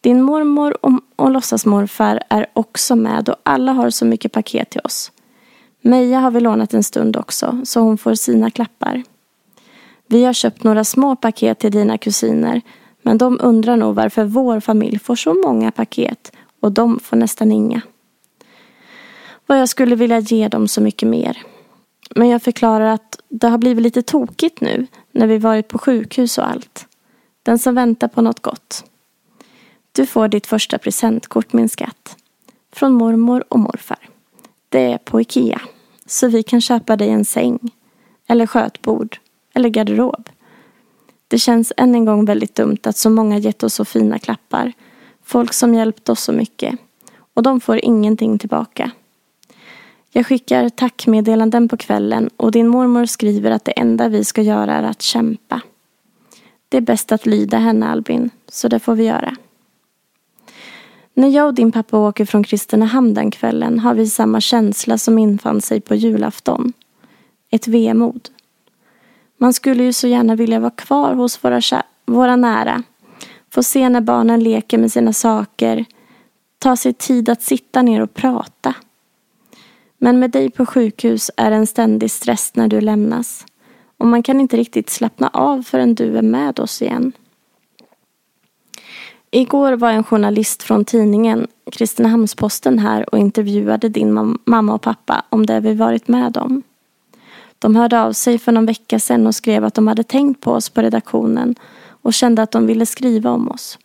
Din 0.00 0.22
mormor 0.22 0.76
och, 0.86 0.92
och 1.16 1.30
låtsasmorfar 1.30 2.22
är 2.28 2.46
också 2.52 2.96
med 2.96 3.28
och 3.28 3.36
alla 3.42 3.72
har 3.72 3.90
så 3.90 4.04
mycket 4.04 4.32
paket 4.32 4.70
till 4.70 4.80
oss. 4.84 5.12
Meja 5.80 6.20
har 6.20 6.30
vi 6.30 6.40
lånat 6.40 6.74
en 6.74 6.82
stund 6.82 7.16
också, 7.16 7.60
så 7.64 7.80
hon 7.80 7.98
får 7.98 8.14
sina 8.14 8.50
klappar. 8.50 9.02
Vi 10.06 10.24
har 10.24 10.32
köpt 10.32 10.64
några 10.64 10.84
små 10.84 11.16
paket 11.16 11.58
till 11.58 11.72
dina 11.72 11.98
kusiner, 11.98 12.60
men 13.02 13.18
de 13.18 13.38
undrar 13.42 13.76
nog 13.76 13.94
varför 13.94 14.24
vår 14.24 14.60
familj 14.60 14.98
får 14.98 15.16
så 15.16 15.34
många 15.34 15.70
paket 15.70 16.32
och 16.60 16.72
de 16.72 17.00
får 17.00 17.16
nästan 17.16 17.52
inga. 17.52 17.80
Vad 19.46 19.60
jag 19.60 19.68
skulle 19.68 19.94
vilja 19.94 20.18
ge 20.18 20.48
dem 20.48 20.68
så 20.68 20.80
mycket 20.80 21.08
mer. 21.08 21.38
Men 22.14 22.28
jag 22.28 22.42
förklarar 22.42 22.86
att 22.86 23.20
det 23.28 23.48
har 23.48 23.58
blivit 23.58 23.82
lite 23.82 24.02
tokigt 24.02 24.60
nu 24.60 24.86
när 25.12 25.26
vi 25.26 25.38
varit 25.38 25.68
på 25.68 25.78
sjukhus 25.78 26.38
och 26.38 26.48
allt. 26.48 26.86
Den 27.42 27.58
som 27.58 27.74
väntar 27.74 28.08
på 28.08 28.22
något 28.22 28.40
gott. 28.40 28.84
Du 29.92 30.06
får 30.06 30.28
ditt 30.28 30.46
första 30.46 30.78
presentkort 30.78 31.52
min 31.52 31.68
skatt. 31.68 32.16
Från 32.72 32.92
mormor 32.92 33.44
och 33.48 33.58
morfar. 33.58 33.98
Det 34.68 34.92
är 34.92 34.98
på 34.98 35.20
Ikea. 35.20 35.60
Så 36.06 36.28
vi 36.28 36.42
kan 36.42 36.60
köpa 36.60 36.96
dig 36.96 37.10
en 37.10 37.24
säng. 37.24 37.58
Eller 38.26 38.46
skötbord. 38.46 39.18
Eller 39.54 39.68
garderob. 39.68 40.28
Det 41.28 41.38
känns 41.38 41.72
än 41.76 41.94
en 41.94 42.04
gång 42.04 42.24
väldigt 42.24 42.54
dumt 42.54 42.78
att 42.82 42.96
så 42.96 43.10
många 43.10 43.38
gett 43.38 43.62
oss 43.62 43.74
så 43.74 43.84
fina 43.84 44.18
klappar. 44.18 44.72
Folk 45.24 45.52
som 45.52 45.74
hjälpt 45.74 46.08
oss 46.08 46.22
så 46.22 46.32
mycket. 46.32 46.78
Och 47.34 47.42
de 47.42 47.60
får 47.60 47.84
ingenting 47.84 48.38
tillbaka. 48.38 48.90
Jag 50.14 50.26
skickar 50.26 50.68
tackmeddelanden 50.68 51.68
på 51.68 51.76
kvällen 51.76 52.30
och 52.36 52.52
din 52.52 52.68
mormor 52.68 53.06
skriver 53.06 53.50
att 53.50 53.64
det 53.64 53.72
enda 53.72 54.08
vi 54.08 54.24
ska 54.24 54.42
göra 54.42 54.74
är 54.74 54.82
att 54.82 55.02
kämpa. 55.02 55.60
Det 56.68 56.76
är 56.76 56.80
bäst 56.80 57.12
att 57.12 57.26
lyda 57.26 57.58
henne 57.58 57.88
Albin, 57.88 58.30
så 58.48 58.68
det 58.68 58.78
får 58.78 58.94
vi 58.94 59.04
göra. 59.04 59.36
När 61.14 61.28
jag 61.28 61.46
och 61.46 61.54
din 61.54 61.72
pappa 61.72 61.98
åker 61.98 62.24
från 62.24 62.44
Kristinehamn 62.44 63.14
den 63.14 63.30
kvällen 63.30 63.78
har 63.78 63.94
vi 63.94 64.06
samma 64.06 64.40
känsla 64.40 64.98
som 64.98 65.18
infann 65.18 65.60
sig 65.60 65.80
på 65.80 65.94
julafton. 65.94 66.72
Ett 67.50 67.68
vemod. 67.68 68.28
Man 69.38 69.52
skulle 69.52 69.84
ju 69.84 69.92
så 69.92 70.06
gärna 70.06 70.36
vilja 70.36 70.60
vara 70.60 70.70
kvar 70.70 71.14
hos 71.14 71.44
våra, 71.44 71.60
våra 72.06 72.36
nära. 72.36 72.82
Få 73.50 73.62
se 73.62 73.88
när 73.88 74.00
barnen 74.00 74.44
leker 74.44 74.78
med 74.78 74.92
sina 74.92 75.12
saker. 75.12 75.84
Ta 76.58 76.76
sig 76.76 76.92
tid 76.92 77.28
att 77.28 77.42
sitta 77.42 77.82
ner 77.82 78.00
och 78.02 78.14
prata. 78.14 78.74
Men 80.04 80.18
med 80.18 80.30
dig 80.30 80.50
på 80.50 80.66
sjukhus 80.66 81.30
är 81.36 81.50
det 81.50 81.56
en 81.56 81.66
ständig 81.66 82.10
stress 82.10 82.54
när 82.54 82.68
du 82.68 82.80
lämnas. 82.80 83.46
Och 83.98 84.06
man 84.06 84.22
kan 84.22 84.40
inte 84.40 84.56
riktigt 84.56 84.90
slappna 84.90 85.28
av 85.28 85.62
förrän 85.62 85.94
du 85.94 86.18
är 86.18 86.22
med 86.22 86.60
oss 86.60 86.82
igen. 86.82 87.12
Igår 89.30 89.72
var 89.72 89.90
en 89.90 90.04
journalist 90.04 90.62
från 90.62 90.84
tidningen 90.84 91.46
Kristinehamnsposten 91.72 92.78
här 92.78 93.14
och 93.14 93.18
intervjuade 93.18 93.88
din 93.88 94.38
mamma 94.44 94.74
och 94.74 94.82
pappa 94.82 95.24
om 95.28 95.46
det 95.46 95.60
vi 95.60 95.74
varit 95.74 96.08
med 96.08 96.36
om. 96.36 96.62
De 97.58 97.76
hörde 97.76 98.02
av 98.02 98.12
sig 98.12 98.38
för 98.38 98.52
någon 98.52 98.66
vecka 98.66 98.98
sedan 98.98 99.26
och 99.26 99.34
skrev 99.34 99.64
att 99.64 99.74
de 99.74 99.86
hade 99.86 100.04
tänkt 100.04 100.40
på 100.40 100.52
oss 100.52 100.68
på 100.68 100.82
redaktionen 100.82 101.54
och 101.88 102.14
kände 102.14 102.42
att 102.42 102.50
de 102.50 102.66
ville 102.66 102.86
skriva 102.86 103.30
om 103.30 103.48
oss. 103.48 103.78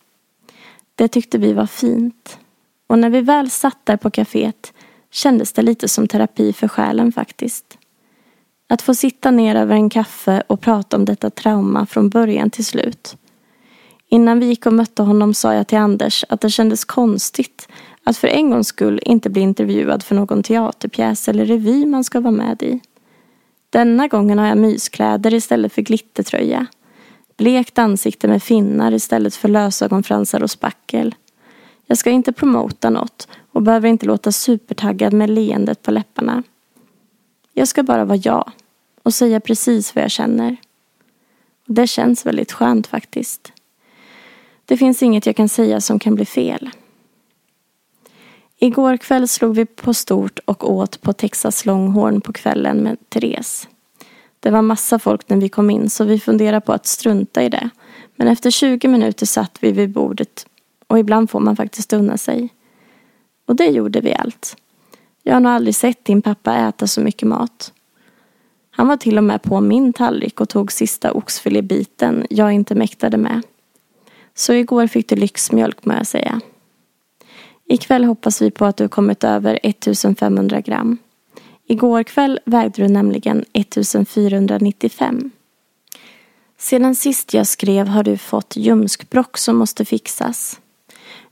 Det 0.94 1.08
tyckte 1.08 1.38
vi 1.38 1.52
var 1.52 1.66
fint. 1.66 2.38
Och 2.86 2.98
när 2.98 3.10
vi 3.10 3.20
väl 3.20 3.50
satt 3.50 3.86
där 3.86 3.96
på 3.96 4.10
kaféet 4.10 4.72
kändes 5.10 5.52
det 5.52 5.62
lite 5.62 5.88
som 5.88 6.08
terapi 6.08 6.52
för 6.52 6.68
själen 6.68 7.12
faktiskt. 7.12 7.78
Att 8.68 8.82
få 8.82 8.94
sitta 8.94 9.30
ner 9.30 9.54
över 9.54 9.74
en 9.74 9.90
kaffe 9.90 10.42
och 10.46 10.60
prata 10.60 10.96
om 10.96 11.04
detta 11.04 11.30
trauma 11.30 11.86
från 11.86 12.08
början 12.08 12.50
till 12.50 12.64
slut. 12.64 13.16
Innan 14.08 14.40
vi 14.40 14.46
gick 14.46 14.66
och 14.66 14.72
mötte 14.72 15.02
honom 15.02 15.34
sa 15.34 15.54
jag 15.54 15.66
till 15.66 15.78
Anders 15.78 16.24
att 16.28 16.40
det 16.40 16.50
kändes 16.50 16.84
konstigt 16.84 17.68
att 18.04 18.16
för 18.16 18.28
en 18.28 18.50
gångs 18.50 18.68
skull 18.68 19.00
inte 19.02 19.30
bli 19.30 19.42
intervjuad 19.42 20.02
för 20.02 20.14
någon 20.14 20.42
teaterpjäs 20.42 21.28
eller 21.28 21.44
revy 21.44 21.86
man 21.86 22.04
ska 22.04 22.20
vara 22.20 22.32
med 22.32 22.62
i. 22.62 22.80
Denna 23.70 24.08
gången 24.08 24.38
har 24.38 24.46
jag 24.46 24.58
myskläder 24.58 25.34
istället 25.34 25.72
för 25.72 25.82
glittertröja. 25.82 26.66
Blekt 27.36 27.78
ansikte 27.78 28.28
med 28.28 28.42
finnar 28.42 28.92
istället 28.92 29.34
för 29.34 29.48
lösögonfransar 29.48 30.42
och 30.42 30.50
spackel. 30.50 31.14
Jag 31.86 31.98
ska 31.98 32.10
inte 32.10 32.32
promota 32.32 32.90
något 32.90 33.28
och 33.58 33.62
behöver 33.62 33.88
inte 33.88 34.06
låta 34.06 34.32
supertaggad 34.32 35.12
med 35.12 35.30
leendet 35.30 35.82
på 35.82 35.90
läpparna. 35.90 36.42
Jag 37.52 37.68
ska 37.68 37.82
bara 37.82 38.04
vara 38.04 38.18
jag 38.22 38.50
och 39.02 39.14
säga 39.14 39.40
precis 39.40 39.94
vad 39.94 40.04
jag 40.04 40.10
känner. 40.10 40.56
Det 41.66 41.86
känns 41.86 42.26
väldigt 42.26 42.52
skönt 42.52 42.86
faktiskt. 42.86 43.52
Det 44.64 44.76
finns 44.76 45.02
inget 45.02 45.26
jag 45.26 45.36
kan 45.36 45.48
säga 45.48 45.80
som 45.80 45.98
kan 45.98 46.14
bli 46.14 46.24
fel. 46.24 46.70
Igår 48.58 48.96
kväll 48.96 49.28
slog 49.28 49.54
vi 49.54 49.66
på 49.66 49.94
stort 49.94 50.38
och 50.44 50.70
åt 50.70 51.00
på 51.00 51.12
Texas 51.12 51.66
Longhorn 51.66 52.20
på 52.20 52.32
kvällen 52.32 52.76
med 52.76 52.96
Therese. 53.08 53.68
Det 54.40 54.50
var 54.50 54.62
massa 54.62 54.98
folk 54.98 55.28
när 55.28 55.36
vi 55.36 55.48
kom 55.48 55.70
in 55.70 55.90
så 55.90 56.04
vi 56.04 56.20
funderade 56.20 56.60
på 56.60 56.72
att 56.72 56.86
strunta 56.86 57.42
i 57.42 57.48
det. 57.48 57.70
Men 58.16 58.28
efter 58.28 58.50
20 58.50 58.88
minuter 58.88 59.26
satt 59.26 59.58
vi 59.60 59.72
vid 59.72 59.90
bordet 59.90 60.46
och 60.86 60.98
ibland 60.98 61.30
får 61.30 61.40
man 61.40 61.56
faktiskt 61.56 61.92
unna 61.92 62.18
sig. 62.18 62.48
Och 63.48 63.56
det 63.56 63.66
gjorde 63.66 64.00
vi 64.00 64.14
allt. 64.14 64.56
Jag 65.22 65.34
har 65.34 65.40
nog 65.40 65.52
aldrig 65.52 65.74
sett 65.74 66.04
din 66.04 66.22
pappa 66.22 66.56
äta 66.56 66.86
så 66.86 67.00
mycket 67.00 67.28
mat. 67.28 67.72
Han 68.70 68.88
var 68.88 68.96
till 68.96 69.18
och 69.18 69.24
med 69.24 69.42
på 69.42 69.60
min 69.60 69.92
tallrik 69.92 70.40
och 70.40 70.48
tog 70.48 70.72
sista 70.72 71.12
oxfilébiten 71.12 72.26
jag 72.30 72.52
inte 72.52 72.74
mäktade 72.74 73.16
med. 73.16 73.42
Så 74.34 74.52
igår 74.52 74.86
fick 74.86 75.08
du 75.08 75.16
lyxmjölk 75.16 75.84
må 75.84 75.92
jag 75.94 76.06
säga. 76.06 76.40
Ikväll 77.66 78.04
hoppas 78.04 78.42
vi 78.42 78.50
på 78.50 78.64
att 78.64 78.76
du 78.76 78.88
kommit 78.88 79.24
över 79.24 79.58
1500 79.62 80.60
gram. 80.60 80.98
Igår 81.66 82.02
kväll 82.02 82.40
vägde 82.44 82.82
du 82.82 82.88
nämligen 82.88 83.44
1495. 83.52 85.30
Sedan 86.58 86.94
sist 86.94 87.34
jag 87.34 87.46
skrev 87.46 87.86
har 87.86 88.02
du 88.02 88.18
fått 88.18 88.56
ljumskbråck 88.56 89.38
som 89.38 89.56
måste 89.56 89.84
fixas. 89.84 90.60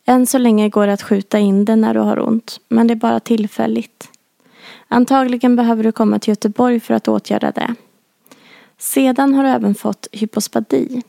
Än 0.09 0.27
så 0.27 0.39
länge 0.39 0.69
går 0.69 0.87
det 0.87 0.93
att 0.93 1.03
skjuta 1.03 1.39
in 1.39 1.65
det 1.65 1.77
när 1.77 1.95
du 1.95 2.01
har 2.01 2.29
ont, 2.29 2.61
men 2.69 2.87
det 2.87 2.95
är 2.95 2.97
bara 2.97 3.21
tillfälligt. 3.21 4.11
Antagligen 4.89 5.57
behöver 5.57 5.85
du 5.85 5.93
komma 5.93 6.19
till 6.19 6.31
Göteborg 6.31 6.81
för 6.81 6.95
att 6.95 7.09
åtgärda 7.09 7.51
det. 7.51 7.75
Sedan 8.79 9.35
har 9.35 9.43
du 9.43 9.49
även 9.49 9.75
fått 9.75 10.09
hypospadi. 10.13 11.03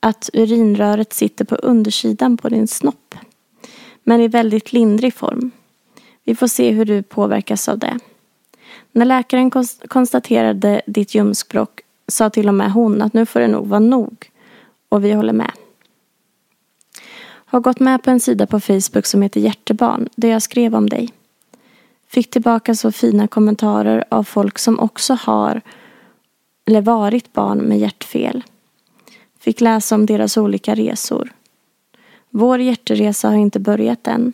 Att 0.00 0.30
urinröret 0.32 1.12
sitter 1.12 1.44
på 1.44 1.54
undersidan 1.54 2.36
på 2.36 2.48
din 2.48 2.68
snopp. 2.68 3.14
Men 4.04 4.20
i 4.20 4.28
väldigt 4.28 4.72
lindrig 4.72 5.14
form. 5.14 5.50
Vi 6.24 6.34
får 6.34 6.46
se 6.46 6.70
hur 6.70 6.84
du 6.84 7.02
påverkas 7.02 7.68
av 7.68 7.78
det. 7.78 7.98
När 8.92 9.04
läkaren 9.04 9.50
konstaterade 9.88 10.82
ditt 10.86 11.14
ljumskbråck 11.14 11.80
sa 12.08 12.30
till 12.30 12.48
och 12.48 12.54
med 12.54 12.72
hon 12.72 13.02
att 13.02 13.12
nu 13.12 13.26
får 13.26 13.40
det 13.40 13.48
nog 13.48 13.66
vara 13.66 13.80
nog. 13.80 14.30
Och 14.88 15.04
vi 15.04 15.12
håller 15.12 15.32
med. 15.32 15.52
Har 17.50 17.60
gått 17.60 17.80
med 17.80 18.02
på 18.02 18.10
en 18.10 18.20
sida 18.20 18.46
på 18.46 18.60
Facebook 18.60 19.06
som 19.06 19.22
heter 19.22 19.40
Hjärtebarn 19.40 20.08
där 20.16 20.28
jag 20.28 20.42
skrev 20.42 20.74
om 20.74 20.88
dig. 20.88 21.12
Fick 22.08 22.30
tillbaka 22.30 22.74
så 22.74 22.92
fina 22.92 23.28
kommentarer 23.28 24.04
av 24.08 24.24
folk 24.24 24.58
som 24.58 24.80
också 24.80 25.14
har 25.14 25.60
eller 26.66 26.80
varit 26.80 27.32
barn 27.32 27.58
med 27.58 27.78
hjärtfel. 27.78 28.44
Fick 29.38 29.60
läsa 29.60 29.94
om 29.94 30.06
deras 30.06 30.36
olika 30.36 30.74
resor. 30.74 31.32
Vår 32.30 32.60
hjärteresa 32.60 33.28
har 33.28 33.36
inte 33.36 33.60
börjat 33.60 34.06
än. 34.06 34.32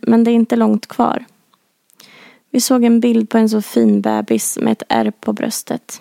Men 0.00 0.24
det 0.24 0.30
är 0.30 0.34
inte 0.34 0.56
långt 0.56 0.86
kvar. 0.86 1.24
Vi 2.50 2.60
såg 2.60 2.84
en 2.84 3.00
bild 3.00 3.30
på 3.30 3.38
en 3.38 3.48
så 3.48 3.62
fin 3.62 4.00
bebis 4.00 4.58
med 4.62 4.72
ett 4.72 4.82
ärr 4.88 5.10
på 5.10 5.32
bröstet. 5.32 6.00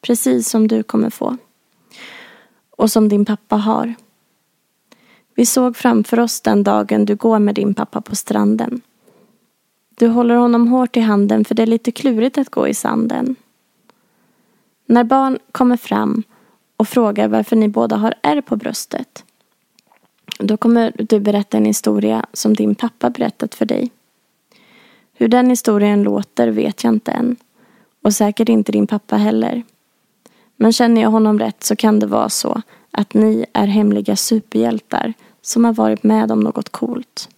Precis 0.00 0.48
som 0.48 0.68
du 0.68 0.82
kommer 0.82 1.10
få. 1.10 1.36
Och 2.70 2.90
som 2.90 3.08
din 3.08 3.24
pappa 3.24 3.56
har. 3.56 3.94
Vi 5.34 5.46
såg 5.46 5.76
framför 5.76 6.20
oss 6.20 6.40
den 6.40 6.62
dagen 6.62 7.04
du 7.04 7.16
går 7.16 7.38
med 7.38 7.54
din 7.54 7.74
pappa 7.74 8.00
på 8.00 8.16
stranden. 8.16 8.80
Du 9.94 10.08
håller 10.08 10.34
honom 10.34 10.68
hårt 10.68 10.96
i 10.96 11.00
handen 11.00 11.44
för 11.44 11.54
det 11.54 11.62
är 11.62 11.66
lite 11.66 11.92
klurigt 11.92 12.38
att 12.38 12.50
gå 12.50 12.68
i 12.68 12.74
sanden. 12.74 13.36
När 14.86 15.04
barn 15.04 15.38
kommer 15.52 15.76
fram 15.76 16.22
och 16.76 16.88
frågar 16.88 17.28
varför 17.28 17.56
ni 17.56 17.68
båda 17.68 17.96
har 17.96 18.14
ärr 18.22 18.40
på 18.40 18.56
bröstet. 18.56 19.24
Då 20.38 20.56
kommer 20.56 20.92
du 20.98 21.20
berätta 21.20 21.56
en 21.56 21.64
historia 21.64 22.26
som 22.32 22.54
din 22.54 22.74
pappa 22.74 23.10
berättat 23.10 23.54
för 23.54 23.66
dig. 23.66 23.90
Hur 25.12 25.28
den 25.28 25.50
historien 25.50 26.02
låter 26.02 26.48
vet 26.48 26.84
jag 26.84 26.92
inte 26.92 27.12
än. 27.12 27.36
Och 28.02 28.14
säkert 28.14 28.48
inte 28.48 28.72
din 28.72 28.86
pappa 28.86 29.16
heller. 29.16 29.62
Men 30.56 30.72
känner 30.72 31.02
jag 31.02 31.10
honom 31.10 31.38
rätt 31.38 31.64
så 31.64 31.76
kan 31.76 31.98
det 31.98 32.06
vara 32.06 32.28
så 32.28 32.62
att 32.90 33.14
ni 33.14 33.46
är 33.52 33.66
hemliga 33.66 34.16
superhjältar 34.16 35.14
som 35.46 35.64
har 35.64 35.72
varit 35.72 36.02
med 36.02 36.32
om 36.32 36.40
något 36.40 36.68
coolt. 36.68 37.28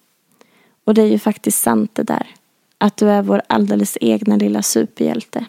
Och 0.85 0.95
det 0.95 1.03
är 1.03 1.07
ju 1.07 1.19
faktiskt 1.19 1.63
sant 1.63 1.91
det 1.95 2.03
där. 2.03 2.27
Att 2.79 2.97
du 2.97 3.11
är 3.11 3.23
vår 3.23 3.43
alldeles 3.47 3.99
egna 4.01 4.37
lilla 4.37 4.63
superhjälte. 4.63 5.47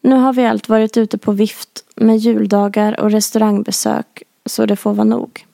Nu 0.00 0.16
har 0.16 0.32
vi 0.32 0.46
allt 0.46 0.68
varit 0.68 0.96
ute 0.96 1.18
på 1.18 1.32
vift 1.32 1.84
med 1.96 2.18
juldagar 2.18 3.00
och 3.00 3.10
restaurangbesök 3.10 4.22
så 4.46 4.66
det 4.66 4.76
får 4.76 4.94
vara 4.94 5.04
nog. 5.04 5.46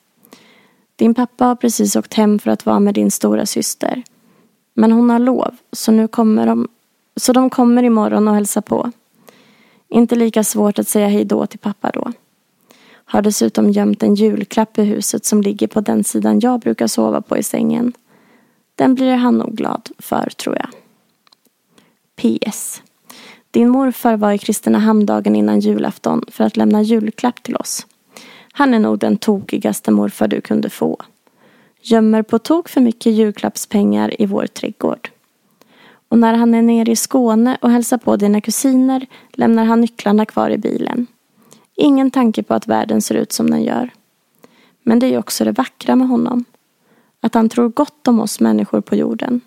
Din 0.95 1.13
pappa 1.13 1.45
har 1.45 1.55
precis 1.55 1.95
åkt 1.95 2.13
hem 2.13 2.39
för 2.39 2.51
att 2.51 2.65
vara 2.65 2.79
med 2.79 2.93
din 2.93 3.11
stora 3.11 3.45
syster. 3.45 4.03
Men 4.73 4.91
hon 4.91 5.09
har 5.09 5.19
lov 5.19 5.55
så 5.71 5.91
nu 5.91 6.07
kommer 6.07 6.47
de, 6.47 6.67
så 7.15 7.33
de 7.33 7.49
kommer 7.49 7.83
imorgon 7.83 8.27
och 8.27 8.35
hälsar 8.35 8.61
på. 8.61 8.91
Inte 9.87 10.15
lika 10.15 10.43
svårt 10.43 10.79
att 10.79 10.87
säga 10.87 11.07
hej 11.07 11.25
då 11.25 11.45
till 11.45 11.59
pappa 11.59 11.91
då. 11.91 12.11
Har 13.05 13.21
dessutom 13.21 13.71
gömt 13.71 14.03
en 14.03 14.15
julklapp 14.15 14.79
i 14.79 14.83
huset 14.83 15.25
som 15.25 15.41
ligger 15.41 15.67
på 15.67 15.81
den 15.81 16.03
sidan 16.03 16.39
jag 16.39 16.59
brukar 16.59 16.87
sova 16.87 17.21
på 17.21 17.37
i 17.37 17.43
sängen. 17.43 17.93
Den 18.75 18.95
blir 18.95 19.15
han 19.15 19.37
nog 19.37 19.55
glad 19.55 19.89
för, 19.99 20.29
tror 20.29 20.57
jag. 20.57 20.69
PS. 22.15 22.81
Din 23.51 23.69
morfar 23.69 24.17
var 24.17 24.31
i 24.31 24.37
Kristinehamn 24.37 25.05
dagen 25.05 25.35
innan 25.35 25.59
julafton 25.59 26.21
för 26.27 26.43
att 26.43 26.57
lämna 26.57 26.81
julklapp 26.81 27.43
till 27.43 27.55
oss. 27.55 27.87
Han 28.51 28.73
är 28.73 28.79
nog 28.79 28.99
den 28.99 29.17
tokigaste 29.17 29.91
morfar 29.91 30.27
du 30.27 30.41
kunde 30.41 30.69
få. 30.69 31.01
Gömmer 31.81 32.23
på 32.23 32.39
tok 32.39 32.69
för 32.69 32.81
mycket 32.81 33.13
julklappspengar 33.13 34.21
i 34.21 34.25
vår 34.25 34.47
trädgård. 34.47 35.09
Och 36.09 36.19
när 36.19 36.33
han 36.33 36.53
är 36.53 36.61
nere 36.61 36.91
i 36.91 36.95
Skåne 36.95 37.57
och 37.61 37.71
hälsar 37.71 37.97
på 37.97 38.15
dina 38.15 38.41
kusiner 38.41 39.05
lämnar 39.33 39.65
han 39.65 39.81
nycklarna 39.81 40.25
kvar 40.25 40.49
i 40.49 40.57
bilen. 40.57 41.07
Ingen 41.75 42.11
tanke 42.11 42.43
på 42.43 42.53
att 42.53 42.67
världen 42.67 43.01
ser 43.01 43.15
ut 43.15 43.31
som 43.31 43.49
den 43.49 43.63
gör. 43.63 43.89
Men 44.83 44.99
det 44.99 45.05
är 45.05 45.09
ju 45.09 45.17
också 45.17 45.45
det 45.45 45.51
vackra 45.51 45.95
med 45.95 46.07
honom. 46.07 46.45
Att 47.21 47.33
han 47.33 47.49
tror 47.49 47.69
gott 47.69 48.07
om 48.07 48.19
oss 48.19 48.39
människor 48.39 48.81
på 48.81 48.95
jorden. 48.95 49.41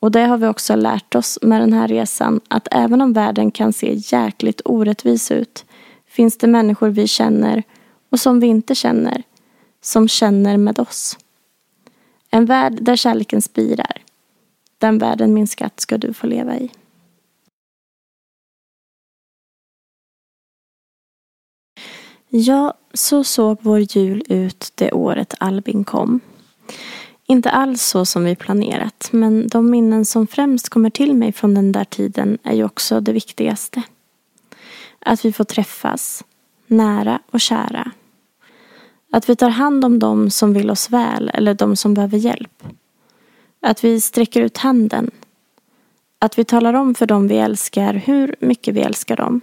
Och 0.00 0.10
det 0.10 0.24
har 0.24 0.38
vi 0.38 0.46
också 0.46 0.76
lärt 0.76 1.14
oss 1.14 1.38
med 1.42 1.60
den 1.60 1.72
här 1.72 1.88
resan 1.88 2.40
att 2.48 2.68
även 2.70 3.00
om 3.00 3.12
världen 3.12 3.50
kan 3.50 3.72
se 3.72 3.94
jäkligt 3.96 4.60
orättvis 4.64 5.30
ut 5.30 5.64
finns 6.06 6.38
det 6.38 6.46
människor 6.46 6.88
vi 6.88 7.08
känner 7.08 7.62
och 8.10 8.20
som 8.20 8.40
vi 8.40 8.46
inte 8.46 8.74
känner 8.74 9.22
som 9.80 10.08
känner 10.08 10.56
med 10.56 10.78
oss. 10.78 11.18
En 12.30 12.46
värld 12.46 12.78
där 12.80 12.96
kärleken 12.96 13.42
spirar. 13.42 14.02
Den 14.78 14.98
världen 14.98 15.34
min 15.34 15.46
skatt 15.46 15.80
ska 15.80 15.98
du 15.98 16.14
få 16.14 16.26
leva 16.26 16.56
i. 16.56 16.70
Ja, 22.32 22.74
så 22.94 23.24
såg 23.24 23.58
vår 23.60 23.78
jul 23.80 24.22
ut 24.28 24.72
det 24.74 24.92
året 24.92 25.34
Albin 25.38 25.84
kom. 25.84 26.20
Inte 27.26 27.50
alls 27.50 27.82
så 27.82 28.04
som 28.04 28.24
vi 28.24 28.36
planerat, 28.36 29.08
men 29.12 29.48
de 29.48 29.70
minnen 29.70 30.04
som 30.04 30.26
främst 30.26 30.68
kommer 30.68 30.90
till 30.90 31.14
mig 31.14 31.32
från 31.32 31.54
den 31.54 31.72
där 31.72 31.84
tiden 31.84 32.38
är 32.42 32.54
ju 32.54 32.64
också 32.64 33.00
det 33.00 33.12
viktigaste. 33.12 33.82
Att 34.98 35.24
vi 35.24 35.32
får 35.32 35.44
träffas, 35.44 36.24
nära 36.66 37.20
och 37.30 37.40
kära. 37.40 37.90
Att 39.12 39.28
vi 39.28 39.36
tar 39.36 39.50
hand 39.50 39.84
om 39.84 39.98
dem 39.98 40.30
som 40.30 40.52
vill 40.52 40.70
oss 40.70 40.90
väl 40.90 41.30
eller 41.34 41.54
de 41.54 41.76
som 41.76 41.94
behöver 41.94 42.18
hjälp. 42.18 42.62
Att 43.60 43.84
vi 43.84 44.00
sträcker 44.00 44.42
ut 44.42 44.58
handen. 44.58 45.10
Att 46.18 46.38
vi 46.38 46.44
talar 46.44 46.74
om 46.74 46.94
för 46.94 47.06
dem 47.06 47.28
vi 47.28 47.36
älskar 47.38 47.94
hur 47.94 48.34
mycket 48.40 48.74
vi 48.74 48.80
älskar 48.80 49.16
dem. 49.16 49.40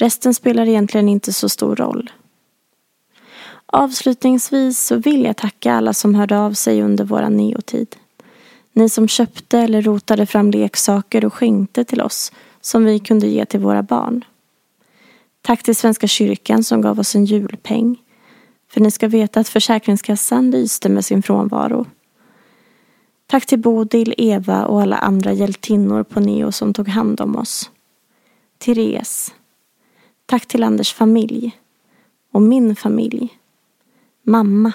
Resten 0.00 0.34
spelar 0.34 0.68
egentligen 0.68 1.08
inte 1.08 1.32
så 1.32 1.48
stor 1.48 1.76
roll. 1.76 2.10
Avslutningsvis 3.66 4.86
så 4.86 4.96
vill 4.96 5.24
jag 5.24 5.36
tacka 5.36 5.72
alla 5.72 5.92
som 5.92 6.14
hörde 6.14 6.38
av 6.38 6.52
sig 6.52 6.82
under 6.82 7.04
vår 7.04 7.28
neotid. 7.28 7.96
Ni 8.72 8.88
som 8.88 9.08
köpte 9.08 9.58
eller 9.58 9.82
rotade 9.82 10.26
fram 10.26 10.50
leksaker 10.50 11.24
och 11.24 11.34
skänkte 11.34 11.84
till 11.84 12.00
oss 12.00 12.32
som 12.60 12.84
vi 12.84 12.98
kunde 12.98 13.26
ge 13.26 13.44
till 13.44 13.60
våra 13.60 13.82
barn. 13.82 14.24
Tack 15.42 15.62
till 15.62 15.76
Svenska 15.76 16.06
kyrkan 16.06 16.64
som 16.64 16.80
gav 16.80 17.00
oss 17.00 17.14
en 17.14 17.24
julpeng. 17.24 18.02
För 18.70 18.80
ni 18.80 18.90
ska 18.90 19.08
veta 19.08 19.40
att 19.40 19.48
Försäkringskassan 19.48 20.50
lyste 20.50 20.88
med 20.88 21.04
sin 21.04 21.22
frånvaro. 21.22 21.86
Tack 23.26 23.46
till 23.46 23.58
Bodil, 23.58 24.14
Eva 24.18 24.64
och 24.64 24.82
alla 24.82 24.96
andra 24.96 25.32
hjältinnor 25.32 26.02
på 26.02 26.20
Neo 26.20 26.52
som 26.52 26.72
tog 26.72 26.88
hand 26.88 27.20
om 27.20 27.36
oss. 27.36 27.70
Therese. 28.58 29.34
Tack 30.30 30.46
till 30.46 30.62
Anders 30.62 30.94
familj. 30.94 31.60
Och 32.32 32.42
min 32.42 32.76
familj. 32.76 33.38
Mamma. 34.22 34.72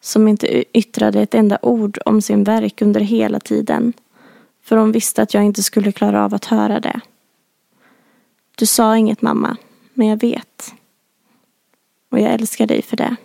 Som 0.00 0.28
inte 0.28 0.78
yttrade 0.78 1.22
ett 1.22 1.34
enda 1.34 1.58
ord 1.62 1.98
om 2.04 2.22
sin 2.22 2.44
verk 2.44 2.82
under 2.82 3.00
hela 3.00 3.40
tiden. 3.40 3.92
För 4.62 4.76
hon 4.76 4.92
visste 4.92 5.22
att 5.22 5.34
jag 5.34 5.44
inte 5.44 5.62
skulle 5.62 5.92
klara 5.92 6.24
av 6.24 6.34
att 6.34 6.44
höra 6.44 6.80
det. 6.80 7.00
Du 8.56 8.66
sa 8.66 8.96
inget 8.96 9.22
mamma, 9.22 9.56
men 9.94 10.06
jag 10.06 10.20
vet. 10.20 10.74
Och 12.10 12.20
jag 12.20 12.32
älskar 12.32 12.66
dig 12.66 12.82
för 12.82 12.96
det. 12.96 13.16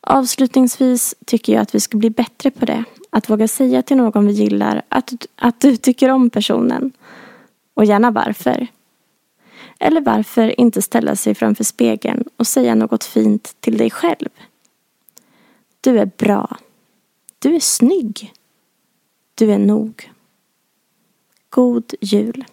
Avslutningsvis 0.00 1.14
tycker 1.26 1.52
jag 1.52 1.62
att 1.62 1.74
vi 1.74 1.80
ska 1.80 1.98
bli 1.98 2.10
bättre 2.10 2.50
på 2.50 2.64
det. 2.64 2.84
Att 3.10 3.30
våga 3.30 3.48
säga 3.48 3.82
till 3.82 3.96
någon 3.96 4.26
vi 4.26 4.32
gillar 4.32 4.82
att, 4.88 5.26
att 5.36 5.60
du 5.60 5.76
tycker 5.76 6.08
om 6.08 6.30
personen. 6.30 6.92
Och 7.74 7.84
gärna 7.84 8.10
varför. 8.10 8.68
Eller 9.78 10.00
varför 10.00 10.60
inte 10.60 10.82
ställa 10.82 11.16
sig 11.16 11.34
framför 11.34 11.64
spegeln 11.64 12.24
och 12.36 12.46
säga 12.46 12.74
något 12.74 13.04
fint 13.04 13.56
till 13.60 13.76
dig 13.76 13.90
själv. 13.90 14.28
Du 15.80 15.98
är 15.98 16.10
bra. 16.16 16.56
Du 17.38 17.54
är 17.54 17.60
snygg. 17.60 18.32
Du 19.34 19.52
är 19.52 19.58
nog. 19.58 20.10
God 21.50 21.94
jul. 22.00 22.44